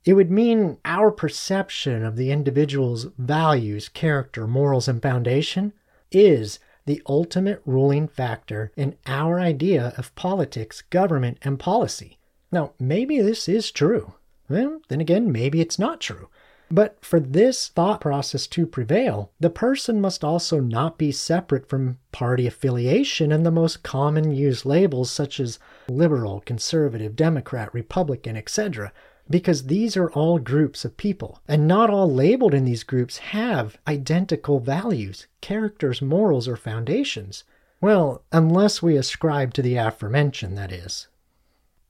It 0.05 0.15
would 0.15 0.31
mean 0.31 0.79
our 0.85 1.11
perception 1.11 2.05
of 2.05 2.15
the 2.15 2.31
individual's 2.31 3.09
values, 3.19 3.89
character, 3.89 4.47
morals, 4.47 4.87
and 4.87 5.03
foundation 5.03 5.73
is 6.13 6.61
the 6.87 7.03
ultimate 7.07 7.61
ruling 7.67 8.09
factor 8.09 8.73
in 8.77 8.97
our 9.07 9.39
idea 9.39 9.93
of 9.99 10.15
politics, 10.15 10.83
government, 10.91 11.39
and 11.43 11.59
policy. 11.59 12.19
Now, 12.51 12.73
maybe 12.79 13.21
this 13.21 13.49
is 13.49 13.71
true. 13.71 14.15
Well, 14.49 14.81
then 14.89 15.01
again, 15.01 15.31
maybe 15.31 15.61
it's 15.61 15.79
not 15.79 16.01
true. 16.01 16.29
But 16.71 16.97
for 17.05 17.21
this 17.21 17.69
thought 17.69 18.01
process 18.01 18.47
to 18.49 18.67
prevail, 18.67 19.31
the 19.39 19.51
person 19.51 20.01
must 20.01 20.25
also 20.25 20.59
not 20.59 20.99
be 20.99 21.13
separate 21.13 21.69
from 21.69 21.99
party 22.11 22.47
affiliation 22.47 23.31
and 23.31 23.47
the 23.47 23.53
most 23.53 23.83
common 23.83 24.33
used 24.33 24.65
labels 24.65 25.11
such 25.11 25.39
as 25.39 25.61
liberal, 25.89 26.43
conservative, 26.45 27.15
Democrat, 27.15 27.73
Republican, 27.73 28.37
etc 28.37 28.93
because 29.29 29.65
these 29.65 29.97
are 29.97 30.11
all 30.11 30.39
groups 30.39 30.85
of 30.85 30.97
people, 30.97 31.41
and 31.49 31.67
not 31.67 31.91
all 31.91 32.11
labeled 32.11 32.55
in 32.55 32.65
these 32.65 32.85
groups 32.85 33.19
have 33.19 33.79
identical 33.87 34.61
values, 34.61 35.27
characters, 35.41 36.01
morals, 36.01 36.47
or 36.47 36.57
foundations. 36.57 37.45
Well, 37.81 38.23
unless 38.33 38.83
we 38.83 38.97
ascribe 38.97 39.53
to 39.55 39.63
the 39.63 39.77
aforementioned, 39.77 40.57
that 40.57 40.73
is. 40.73 41.09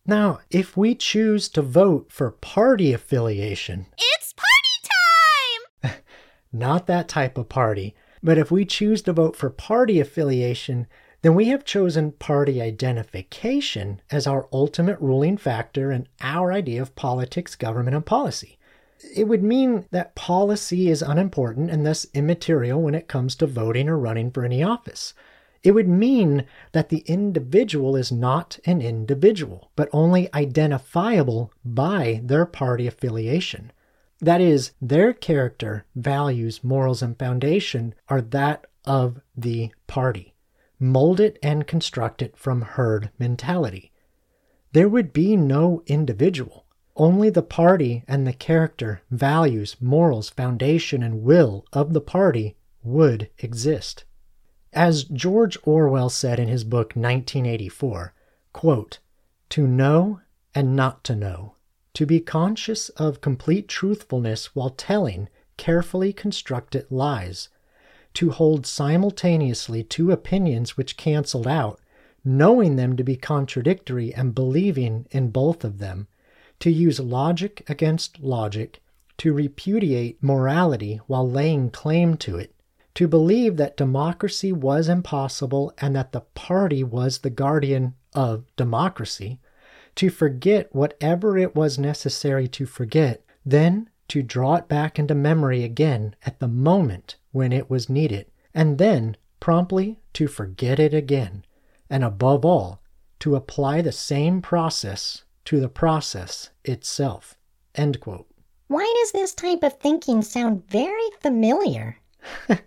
Now, 0.07 0.41
if 0.51 0.77
we 0.77 0.95
choose 0.95 1.49
to 1.51 1.63
vote 1.63 2.11
for 2.11 2.31
party 2.31 2.93
affiliation, 2.93 3.87
It's 3.99 4.33
party 4.33 5.93
time! 5.93 6.03
not 6.53 6.87
that 6.87 7.09
type 7.09 7.37
of 7.37 7.49
party, 7.49 7.95
but 8.23 8.39
if 8.39 8.51
we 8.51 8.65
choose 8.65 9.03
to 9.03 9.13
vote 9.13 9.37
for 9.37 9.51
party 9.51 10.01
affiliation, 10.01 10.87
then 11.27 11.35
we 11.35 11.47
have 11.47 11.65
chosen 11.65 12.13
party 12.13 12.63
identification 12.63 14.01
as 14.13 14.29
our 14.29 14.47
ultimate 14.53 14.97
ruling 15.01 15.37
factor 15.37 15.91
in 15.91 16.07
our 16.21 16.53
idea 16.53 16.81
of 16.81 16.95
politics, 16.95 17.57
government, 17.57 17.97
and 17.97 18.07
policy. 18.07 18.61
It 19.13 19.25
would 19.25 19.43
mean 19.43 19.87
that 19.91 20.15
policy 20.15 20.89
is 20.89 21.03
unimportant 21.03 21.69
and 21.69 21.85
thus 21.85 22.07
immaterial 22.15 22.81
when 22.81 22.95
it 22.95 23.09
comes 23.09 23.35
to 23.37 23.49
voting 23.49 23.89
or 23.89 23.99
running 23.99 24.31
for 24.31 24.45
any 24.45 24.63
office. 24.63 25.15
It 25.65 25.73
would 25.73 25.89
mean 25.89 26.45
that 26.71 26.91
the 26.91 27.03
individual 27.07 27.97
is 27.97 28.13
not 28.13 28.61
an 28.65 28.81
individual, 28.81 29.73
but 29.75 29.89
only 29.93 30.33
identifiable 30.33 31.53
by 31.65 32.21
their 32.23 32.47
party 32.47 32.87
affiliation. 32.87 33.73
That 34.21 34.41
is, 34.41 34.75
their 34.81 35.13
character, 35.13 35.87
values, 35.97 36.63
morals, 36.63 37.03
and 37.03 37.19
foundation 37.19 37.97
are 38.09 38.21
that 38.21 38.69
of 38.85 39.21
the 39.37 39.73
party 39.89 40.36
mold 40.79 41.21
it 41.21 41.39
and 41.43 41.67
construct 41.67 42.23
it 42.23 42.37
from 42.37 42.63
herd 42.63 43.11
mentality. 43.19 43.93
There 44.73 44.89
would 44.89 45.13
be 45.13 45.37
no 45.37 45.83
individual. 45.87 46.67
Only 46.97 47.31
the 47.31 47.43
party 47.43 48.05
and 48.09 48.27
the 48.27 48.33
character, 48.33 49.03
values, 49.11 49.77
morals, 49.81 50.31
foundation, 50.31 51.03
and 51.03 51.23
will 51.23 51.65
of 51.73 51.93
the 51.93 52.01
party 52.01 52.57
would 52.83 53.31
exist. 53.39 54.05
As 54.73 55.05
George 55.05 55.59
Orwell 55.65 56.11
said 56.11 56.39
in 56.39 56.49
his 56.49 56.65
book 56.65 56.95
1984, 56.95 58.15
quote, 58.53 58.99
To 59.51 59.67
know 59.67 60.21
and 60.55 60.77
not 60.77 61.05
to 61.05 61.17
know, 61.17 61.57
to 61.95 62.07
be 62.07 62.21
conscious 62.21 62.89
of 62.91 63.21
complete 63.21 63.69
truthfulness 63.69 64.55
while 64.55 64.71
telling 64.71 65.29
carefully 65.57 66.13
constructed 66.13 66.87
lies, 66.91 67.49
to 68.17 68.31
hold 68.31 68.67
simultaneously 68.67 69.83
two 69.83 70.11
opinions 70.11 70.75
which 70.75 70.97
canceled 70.97 71.47
out, 71.47 71.79
knowing 72.25 72.77
them 72.77 72.97
to 72.97 73.05
be 73.05 73.15
contradictory 73.15 74.13
and 74.15 74.35
believing 74.35 75.07
in 75.11 75.29
both 75.29 75.63
of 75.63 75.79
them, 75.79 76.09
to 76.59 76.71
use 76.71 76.99
logic 76.99 77.63
against 77.69 78.19
logic, 78.21 78.81
to 79.19 79.35
repudiate 79.35 80.23
morality 80.23 80.99
while 81.07 81.31
laying 81.31 81.69
claim 81.69 82.17
to 82.17 82.39
it, 82.39 82.55
to 82.95 83.07
believe 83.07 83.59
that 83.59 83.77
democracy 83.77 84.51
was 84.51 84.89
impossible 84.89 85.75
and 85.77 85.95
that 85.95 86.13
the 86.13 86.23
party 86.23 86.83
was 86.83 87.19
the 87.19 87.29
guardian 87.29 87.93
of 88.15 88.47
democracy, 88.57 89.39
to 89.95 90.09
forget 90.09 90.75
whatever 90.75 91.37
it 91.37 91.55
was 91.55 91.79
necessary 91.79 92.49
to 92.49 92.65
forget, 92.65 93.23
then 93.45 93.91
to 94.09 94.23
draw 94.23 94.55
it 94.55 94.69
back 94.69 94.99
into 94.99 95.15
memory 95.15 95.63
again 95.63 96.17
at 96.25 96.41
the 96.41 96.49
moment 96.49 97.17
when 97.37 97.53
it 97.53 97.69
was 97.69 97.91
needed, 97.91 98.25
and 98.55 98.79
then 98.79 99.15
promptly 99.41 100.01
to 100.15 100.27
forget 100.27 100.81
it 100.81 100.95
again, 100.95 101.45
and 101.91 102.03
above 102.03 102.47
all, 102.47 102.81
to 103.19 103.37
apply 103.37 103.83
the 103.83 103.93
same 103.93 104.41
process 104.41 105.25
to 105.45 105.61
the 105.61 105.69
process 105.69 106.49
itself. 106.65 107.37
End 107.75 108.01
quote. 108.01 108.27
Why 108.69 108.91
does 109.03 109.13
this 109.13 109.35
type 109.35 109.63
of 109.63 109.79
thinking 109.79 110.23
sound 110.23 110.67
very 110.69 111.11
familiar? 111.21 111.99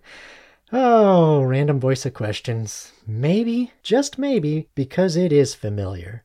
Oh, 0.72 1.42
random 1.42 1.80
voice 1.80 2.06
of 2.06 2.14
questions. 2.14 2.92
Maybe, 3.08 3.72
just 3.82 4.20
maybe, 4.20 4.70
because 4.76 5.16
it 5.16 5.34
is 5.34 5.56
familiar. 5.56 6.24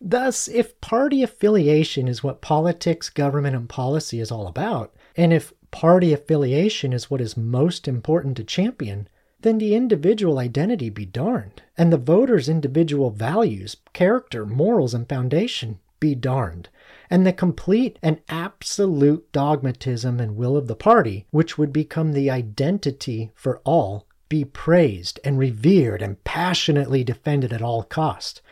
Thus, 0.00 0.48
if 0.48 0.80
party 0.80 1.22
affiliation 1.22 2.08
is 2.08 2.22
what 2.22 2.42
politics, 2.42 3.08
government, 3.08 3.54
and 3.54 3.68
policy 3.68 4.18
is 4.18 4.32
all 4.32 4.48
about, 4.48 4.92
and 5.16 5.32
if 5.32 5.52
party 5.70 6.12
affiliation 6.12 6.92
is 6.92 7.10
what 7.10 7.20
is 7.20 7.36
most 7.36 7.86
important 7.86 8.36
to 8.36 8.44
champion, 8.44 9.08
then 9.40 9.58
the 9.58 9.74
individual 9.74 10.38
identity 10.38 10.90
be 10.90 11.04
darned, 11.04 11.62
and 11.76 11.92
the 11.92 11.98
voter's 11.98 12.48
individual 12.48 13.10
values, 13.10 13.76
character, 13.92 14.46
morals, 14.46 14.94
and 14.94 15.08
foundation 15.08 15.78
be 16.00 16.14
darned, 16.14 16.68
and 17.08 17.26
the 17.26 17.32
complete 17.32 17.98
and 18.02 18.20
absolute 18.28 19.30
dogmatism 19.32 20.20
and 20.20 20.36
will 20.36 20.56
of 20.56 20.66
the 20.66 20.74
party, 20.76 21.26
which 21.30 21.56
would 21.56 21.72
become 21.72 22.12
the 22.12 22.30
identity 22.30 23.30
for 23.34 23.60
all, 23.64 24.06
be 24.28 24.44
praised 24.44 25.20
and 25.24 25.38
revered 25.38 26.02
and 26.02 26.22
passionately 26.24 27.04
defended 27.04 27.52
at 27.52 27.62
all 27.62 27.82
cost, 27.82 28.42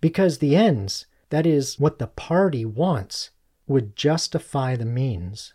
because 0.00 0.38
the 0.38 0.54
ends, 0.54 1.06
that 1.30 1.46
is, 1.46 1.80
what 1.80 1.98
the 1.98 2.06
party 2.06 2.64
wants, 2.64 3.30
would 3.66 3.96
justify 3.96 4.76
the 4.76 4.84
means. 4.84 5.54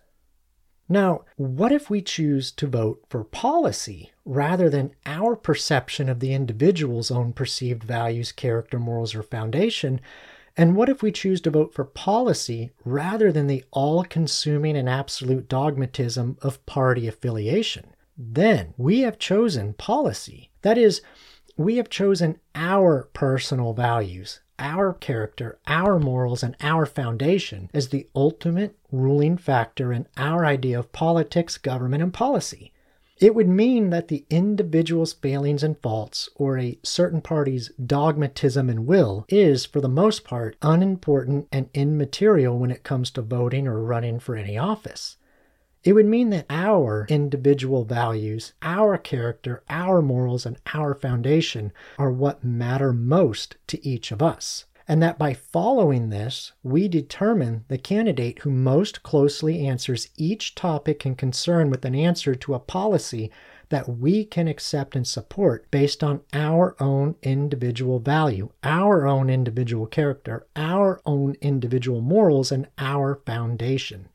Now, 0.90 1.26
what 1.36 1.72
if 1.72 1.90
we 1.90 2.02
choose 2.02 2.52
to 2.52 2.68
vote 2.68 3.04
for 3.10 3.24
policy 3.24 4.12
rather 4.24 4.70
than 4.70 4.96
our 5.06 5.36
perception 5.36 6.08
of 6.08 6.20
the 6.22 6.34
individual's 6.34 7.12
own 7.12 7.34
perceived 7.34 7.84
values, 7.84 8.32
character, 8.32 8.80
morals, 8.80 9.14
or 9.14 9.22
foundation? 9.22 10.00
And 10.56 10.76
what 10.76 10.90
if 10.90 11.04
we 11.04 11.12
choose 11.12 11.42
to 11.42 11.52
vote 11.52 11.74
for 11.74 11.84
policy 11.84 12.72
rather 12.86 13.32
than 13.32 13.48
the 13.48 13.64
all 13.72 14.04
consuming 14.04 14.78
and 14.78 14.90
absolute 14.90 15.50
dogmatism 15.50 16.38
of 16.42 16.66
party 16.66 17.08
affiliation? 17.08 17.94
Then 18.18 18.74
we 18.78 19.02
have 19.02 19.20
chosen 19.20 19.74
policy. 19.74 20.50
That 20.64 20.78
is, 20.78 21.02
we 21.58 21.78
have 21.78 21.90
chosen 21.90 22.40
our 22.56 23.10
personal 23.14 23.74
values, 23.74 24.40
our 24.60 24.94
character, 24.94 25.60
our 25.68 26.00
morals, 26.00 26.44
and 26.44 26.56
our 26.62 26.86
foundation 26.86 27.70
as 27.74 27.90
the 27.90 28.08
ultimate 28.16 28.76
ruling 28.92 29.38
factor 29.38 29.94
in 29.94 30.08
our 30.18 30.46
idea 30.46 30.80
of 30.80 30.92
politics, 30.92 31.58
government, 31.58 32.04
and 32.04 32.14
policy. 32.14 32.72
It 33.20 33.34
would 33.34 33.48
mean 33.48 33.90
that 33.90 34.10
the 34.10 34.26
individual's 34.30 35.14
failings 35.14 35.64
and 35.64 35.82
faults, 35.82 36.30
or 36.36 36.60
a 36.60 36.78
certain 36.84 37.22
party's 37.22 37.72
dogmatism 37.84 38.70
and 38.70 38.86
will, 38.86 39.26
is, 39.28 39.66
for 39.66 39.82
the 39.82 39.90
most 39.90 40.24
part, 40.24 40.56
unimportant 40.62 41.48
and 41.52 41.70
immaterial 41.74 42.60
when 42.60 42.70
it 42.70 42.84
comes 42.84 43.10
to 43.12 43.24
voting 43.24 43.68
or 43.68 43.82
running 43.82 44.20
for 44.20 44.36
any 44.36 44.56
office. 44.56 45.18
It 45.88 45.94
would 45.94 46.06
mean 46.06 46.32
that 46.32 46.48
our 46.50 47.08
individual 47.10 47.86
values, 47.86 48.52
our 48.62 48.98
character, 48.98 49.64
our 49.70 50.02
morals, 50.02 50.46
and 50.46 50.58
our 50.74 50.94
foundation 50.94 51.72
are 51.98 52.12
what 52.12 52.44
matter 52.44 52.92
most 52.92 53.56
to 53.68 53.88
each 53.88 54.12
of 54.12 54.22
us. 54.22 54.66
And 54.86 55.02
that 55.02 55.18
by 55.18 55.34
following 55.34 56.10
this, 56.10 56.52
we 56.62 56.90
determine 56.90 57.64
the 57.70 57.78
candidate 57.78 58.40
who 58.40 58.50
most 58.50 59.02
closely 59.02 59.66
answers 59.66 60.10
each 60.18 60.56
topic 60.56 61.06
and 61.06 61.18
concern 61.18 61.70
with 61.70 61.86
an 61.86 61.96
answer 61.96 62.36
to 62.36 62.54
a 62.54 62.60
policy 62.60 63.32
that 63.70 63.88
we 63.88 64.26
can 64.26 64.50
accept 64.50 64.94
and 64.94 65.08
support 65.08 65.72
based 65.72 66.04
on 66.04 66.20
our 66.34 66.76
own 66.82 67.16
individual 67.24 68.00
value, 68.00 68.50
our 68.62 69.08
own 69.08 69.30
individual 69.30 69.86
character, 69.86 70.46
our 70.54 71.00
own 71.06 71.38
individual 71.40 72.02
morals, 72.02 72.52
and 72.52 72.68
our 72.78 73.22
foundation. 73.26 74.10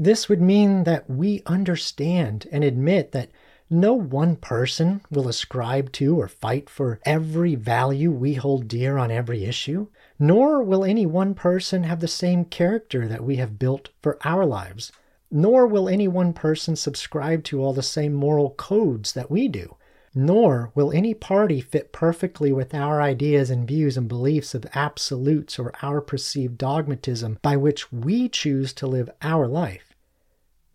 This 0.00 0.28
would 0.28 0.40
mean 0.40 0.84
that 0.84 1.10
we 1.10 1.42
understand 1.44 2.46
and 2.52 2.62
admit 2.62 3.10
that 3.10 3.30
no 3.68 3.94
one 3.94 4.36
person 4.36 5.00
will 5.10 5.26
ascribe 5.26 5.90
to 5.94 6.20
or 6.20 6.28
fight 6.28 6.70
for 6.70 7.00
every 7.04 7.56
value 7.56 8.12
we 8.12 8.34
hold 8.34 8.68
dear 8.68 8.96
on 8.96 9.10
every 9.10 9.44
issue, 9.44 9.88
nor 10.16 10.62
will 10.62 10.84
any 10.84 11.04
one 11.04 11.34
person 11.34 11.82
have 11.82 11.98
the 11.98 12.06
same 12.06 12.44
character 12.44 13.08
that 13.08 13.24
we 13.24 13.36
have 13.36 13.58
built 13.58 13.88
for 14.00 14.18
our 14.24 14.46
lives, 14.46 14.92
nor 15.32 15.66
will 15.66 15.88
any 15.88 16.06
one 16.06 16.32
person 16.32 16.76
subscribe 16.76 17.42
to 17.42 17.60
all 17.60 17.72
the 17.72 17.82
same 17.82 18.14
moral 18.14 18.50
codes 18.50 19.14
that 19.14 19.32
we 19.32 19.48
do. 19.48 19.74
Nor 20.14 20.70
will 20.76 20.92
any 20.92 21.12
party 21.12 21.60
fit 21.60 21.92
perfectly 21.92 22.52
with 22.52 22.72
our 22.72 23.02
ideas 23.02 23.50
and 23.50 23.66
views 23.66 23.96
and 23.96 24.06
beliefs 24.06 24.54
of 24.54 24.64
absolutes 24.74 25.58
or 25.58 25.72
our 25.82 26.00
perceived 26.00 26.56
dogmatism 26.56 27.38
by 27.42 27.56
which 27.56 27.92
we 27.92 28.28
choose 28.28 28.72
to 28.74 28.86
live 28.86 29.10
our 29.22 29.48
life 29.48 29.87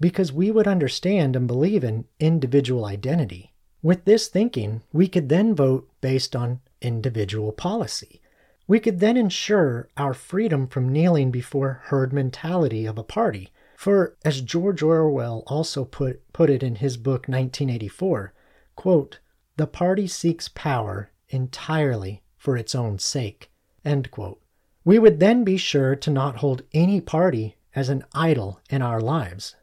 because 0.04 0.34
we 0.34 0.52
would 0.52 0.68
understand 0.68 1.34
and 1.34 1.48
believe 1.48 1.82
in 1.82 2.04
individual 2.20 2.84
identity. 2.84 3.54
With 3.82 4.04
this 4.04 4.28
thinking, 4.28 4.82
we 4.92 5.08
could 5.08 5.30
then 5.30 5.56
vote 5.56 5.90
based 6.02 6.36
on 6.36 6.60
individual 6.82 7.54
policy. 7.54 8.20
We 8.68 8.82
could 8.82 9.00
then 9.00 9.16
ensure 9.16 9.88
our 9.96 10.14
freedom 10.14 10.68
from 10.68 10.92
kneeling 10.92 11.32
before 11.32 11.84
herd 11.86 12.12
mentality 12.12 12.86
of 12.86 12.98
a 12.98 13.04
party. 13.04 13.54
For, 13.78 14.18
as 14.26 14.42
George 14.42 14.84
Orwell 14.84 15.42
also 15.48 15.86
put, 15.86 16.22
put 16.34 16.50
it 16.50 16.64
in 16.64 16.76
his 16.76 16.98
book 16.98 17.30
1984, 17.30 18.34
quote, 18.76 19.20
the 19.56 19.68
party 19.68 20.08
seeks 20.08 20.50
power 20.50 21.12
entirely 21.30 22.24
for 22.36 22.58
its 22.58 22.76
own 22.76 23.00
sake. 23.00 23.50
End 23.86 24.12
quote. 24.12 24.42
We 24.84 25.00
would 25.00 25.22
then 25.22 25.46
be 25.46 25.56
sure 25.56 25.96
to 25.96 26.12
not 26.12 26.40
hold 26.40 26.64
any 26.74 27.00
party 27.00 27.56
as 27.74 27.88
an 27.88 28.04
idol 28.14 28.60
in 28.70 28.82
our 28.82 29.00
lives. 29.00 29.56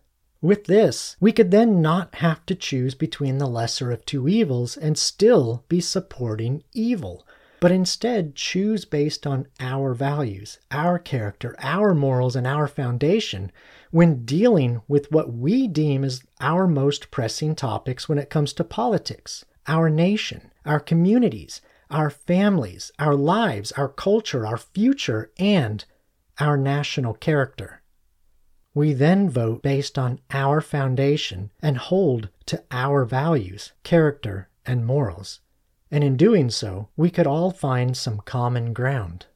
With 0.43 0.65
this, 0.65 1.17
we 1.21 1.33
could 1.33 1.51
then 1.51 1.83
not 1.83 2.15
have 2.17 2.47
to 2.47 2.55
choose 2.55 2.95
between 2.95 3.37
the 3.37 3.47
lesser 3.47 3.93
of 3.93 4.07
two 4.07 4.27
evils 4.27 4.75
and 4.75 4.97
still 4.97 5.65
be 5.69 5.83
supporting 5.83 6.65
evil, 6.73 7.27
but 7.61 7.71
instead 7.71 8.35
choose 8.35 8.87
based 8.87 9.27
on 9.27 9.49
our 9.61 9.93
values, 9.93 10.59
our 10.71 10.99
character, 10.99 11.55
our 11.59 11.95
morals, 11.95 12.37
and 12.37 12.47
our 12.47 12.67
foundation 12.67 13.53
when 13.91 14.25
dealing 14.25 14.81
with 14.89 15.13
what 15.13 15.31
we 15.31 15.69
deem 15.69 16.05
as 16.05 16.23
our 16.41 16.67
most 16.67 17.11
pressing 17.11 17.55
topics 17.55 18.09
when 18.09 18.17
it 18.17 18.31
comes 18.31 18.55
to 18.55 18.65
politics, 18.65 19.45
our 19.67 19.91
nation, 19.91 20.51
our 20.65 20.81
communities, 20.81 21.61
our 21.91 22.09
families, 22.09 22.91
our 22.99 23.15
lives, 23.15 23.73
our 23.73 23.89
culture, 23.89 24.47
our 24.47 24.57
future, 24.57 25.31
and 25.39 25.85
our 26.39 26.57
national 26.57 27.13
character. 27.13 27.80
We 28.75 28.93
then 28.93 29.29
vote 29.29 29.63
based 29.63 29.99
on 29.99 30.21
our 30.31 30.61
foundation 30.61 31.51
and 31.61 31.77
hold 31.77 32.29
to 32.47 32.63
our 32.71 33.05
values, 33.05 33.73
character, 33.83 34.49
and 34.65 34.87
morals. 34.87 35.41
And 35.91 36.05
in 36.05 36.17
doing 36.17 36.51
so, 36.51 36.89
we 36.97 37.11
could 37.11 37.27
all 37.27 37.51
find 37.51 37.97
some 37.97 38.21
common 38.25 38.73
ground. 38.73 39.27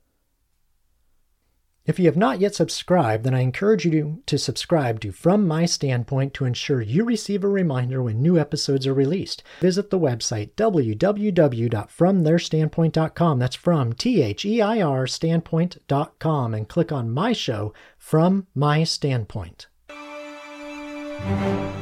If 1.87 1.99
you 1.99 2.07
have 2.07 2.17
not 2.17 2.41
yet 2.41 2.55
subscribed, 2.55 3.25
then 3.25 3.35
I 3.35 3.41
encourage 3.41 3.85
you 3.85 4.23
to 4.25 4.39
subscribe 4.39 5.01
to 5.01 5.13
From 5.13 5.47
My 5.47 5.67
Standpoint 5.67 6.33
to 6.35 6.47
ensure 6.47 6.81
you 6.81 7.05
receive 7.05 7.45
a 7.45 7.49
reminder 7.49 8.03
when 8.03 8.23
new 8.23 8.39
episodes 8.39 8.87
are 8.87 8.95
released. 8.95 9.43
Visit 9.61 9.91
the 9.91 9.99
website 9.99 10.53
www.fromtheirstandpoint.com. 10.57 13.39
That's 13.39 13.57
from 13.57 13.93
T 13.93 14.23
H 14.23 14.47
E 14.47 14.63
I 14.63 14.81
R 14.81 15.07
standpoint.com 15.07 16.55
and 16.55 16.69
click 16.69 16.91
on 16.91 17.11
my 17.11 17.35
show, 17.35 17.75
From 17.99 18.47
My 18.55 18.83
Standpoint. 18.85 19.67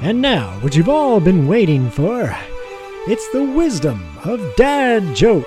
And 0.02 0.20
now, 0.20 0.58
what 0.60 0.74
you've 0.74 0.88
all 0.88 1.20
been 1.20 1.46
waiting 1.46 1.88
for 1.90 2.36
it's 3.08 3.28
the 3.30 3.44
wisdom 3.44 4.00
of 4.24 4.40
Dad 4.56 5.16
Joke. 5.16 5.46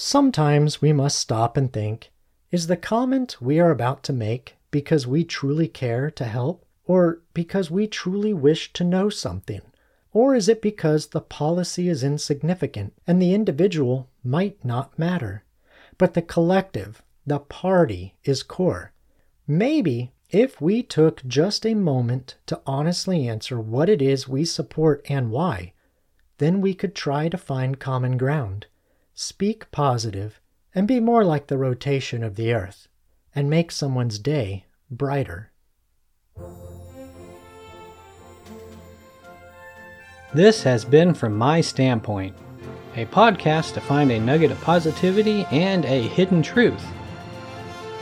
Sometimes 0.00 0.80
we 0.80 0.92
must 0.92 1.18
stop 1.18 1.56
and 1.56 1.72
think 1.72 2.12
is 2.52 2.68
the 2.68 2.76
comment 2.76 3.42
we 3.42 3.58
are 3.58 3.72
about 3.72 4.04
to 4.04 4.12
make 4.12 4.56
because 4.70 5.08
we 5.08 5.24
truly 5.24 5.66
care 5.66 6.08
to 6.08 6.24
help, 6.24 6.64
or 6.86 7.22
because 7.34 7.68
we 7.68 7.88
truly 7.88 8.32
wish 8.32 8.72
to 8.74 8.84
know 8.84 9.10
something? 9.10 9.60
Or 10.12 10.36
is 10.36 10.48
it 10.48 10.62
because 10.62 11.08
the 11.08 11.20
policy 11.20 11.88
is 11.88 12.04
insignificant 12.04 12.92
and 13.08 13.20
the 13.20 13.34
individual 13.34 14.08
might 14.22 14.64
not 14.64 14.96
matter? 14.96 15.42
But 15.98 16.14
the 16.14 16.22
collective, 16.22 17.02
the 17.26 17.40
party, 17.40 18.14
is 18.22 18.44
core. 18.44 18.92
Maybe 19.48 20.12
if 20.30 20.60
we 20.60 20.84
took 20.84 21.26
just 21.26 21.66
a 21.66 21.74
moment 21.74 22.36
to 22.46 22.60
honestly 22.64 23.28
answer 23.28 23.60
what 23.60 23.88
it 23.88 24.00
is 24.00 24.28
we 24.28 24.44
support 24.44 25.04
and 25.08 25.32
why, 25.32 25.72
then 26.38 26.60
we 26.60 26.72
could 26.72 26.94
try 26.94 27.28
to 27.28 27.36
find 27.36 27.80
common 27.80 28.16
ground 28.16 28.66
speak 29.20 29.68
positive, 29.72 30.40
and 30.72 30.86
be 30.86 31.00
more 31.00 31.24
like 31.24 31.48
the 31.48 31.58
rotation 31.58 32.22
of 32.22 32.36
the 32.36 32.52
earth, 32.52 32.86
and 33.34 33.50
make 33.50 33.72
someone's 33.72 34.16
day 34.16 34.64
brighter. 34.92 35.50
This 40.32 40.62
has 40.62 40.84
been 40.84 41.14
From 41.14 41.36
My 41.36 41.60
Standpoint, 41.60 42.36
a 42.94 43.06
podcast 43.06 43.74
to 43.74 43.80
find 43.80 44.12
a 44.12 44.20
nugget 44.20 44.52
of 44.52 44.60
positivity 44.60 45.44
and 45.50 45.84
a 45.84 46.02
hidden 46.02 46.40
truth, 46.40 46.86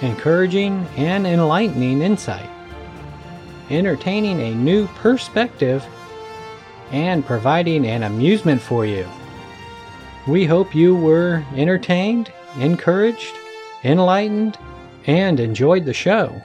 encouraging 0.03 0.87
and 0.99 1.27
enlightening 1.27 2.03
insight, 2.03 2.51
entertaining 3.71 4.39
a 4.43 4.55
new 4.55 4.87
perspective, 4.89 5.83
and 6.91 7.25
providing 7.25 7.87
an 7.87 8.03
amusement 8.03 8.61
for 8.61 8.85
you. 8.85 9.09
We 10.27 10.45
hope 10.45 10.75
you 10.75 10.97
were 10.97 11.45
entertained, 11.55 12.33
encouraged, 12.59 13.33
enlightened, 13.85 14.59
and 15.07 15.39
enjoyed 15.39 15.85
the 15.85 15.95
show. 15.95 16.43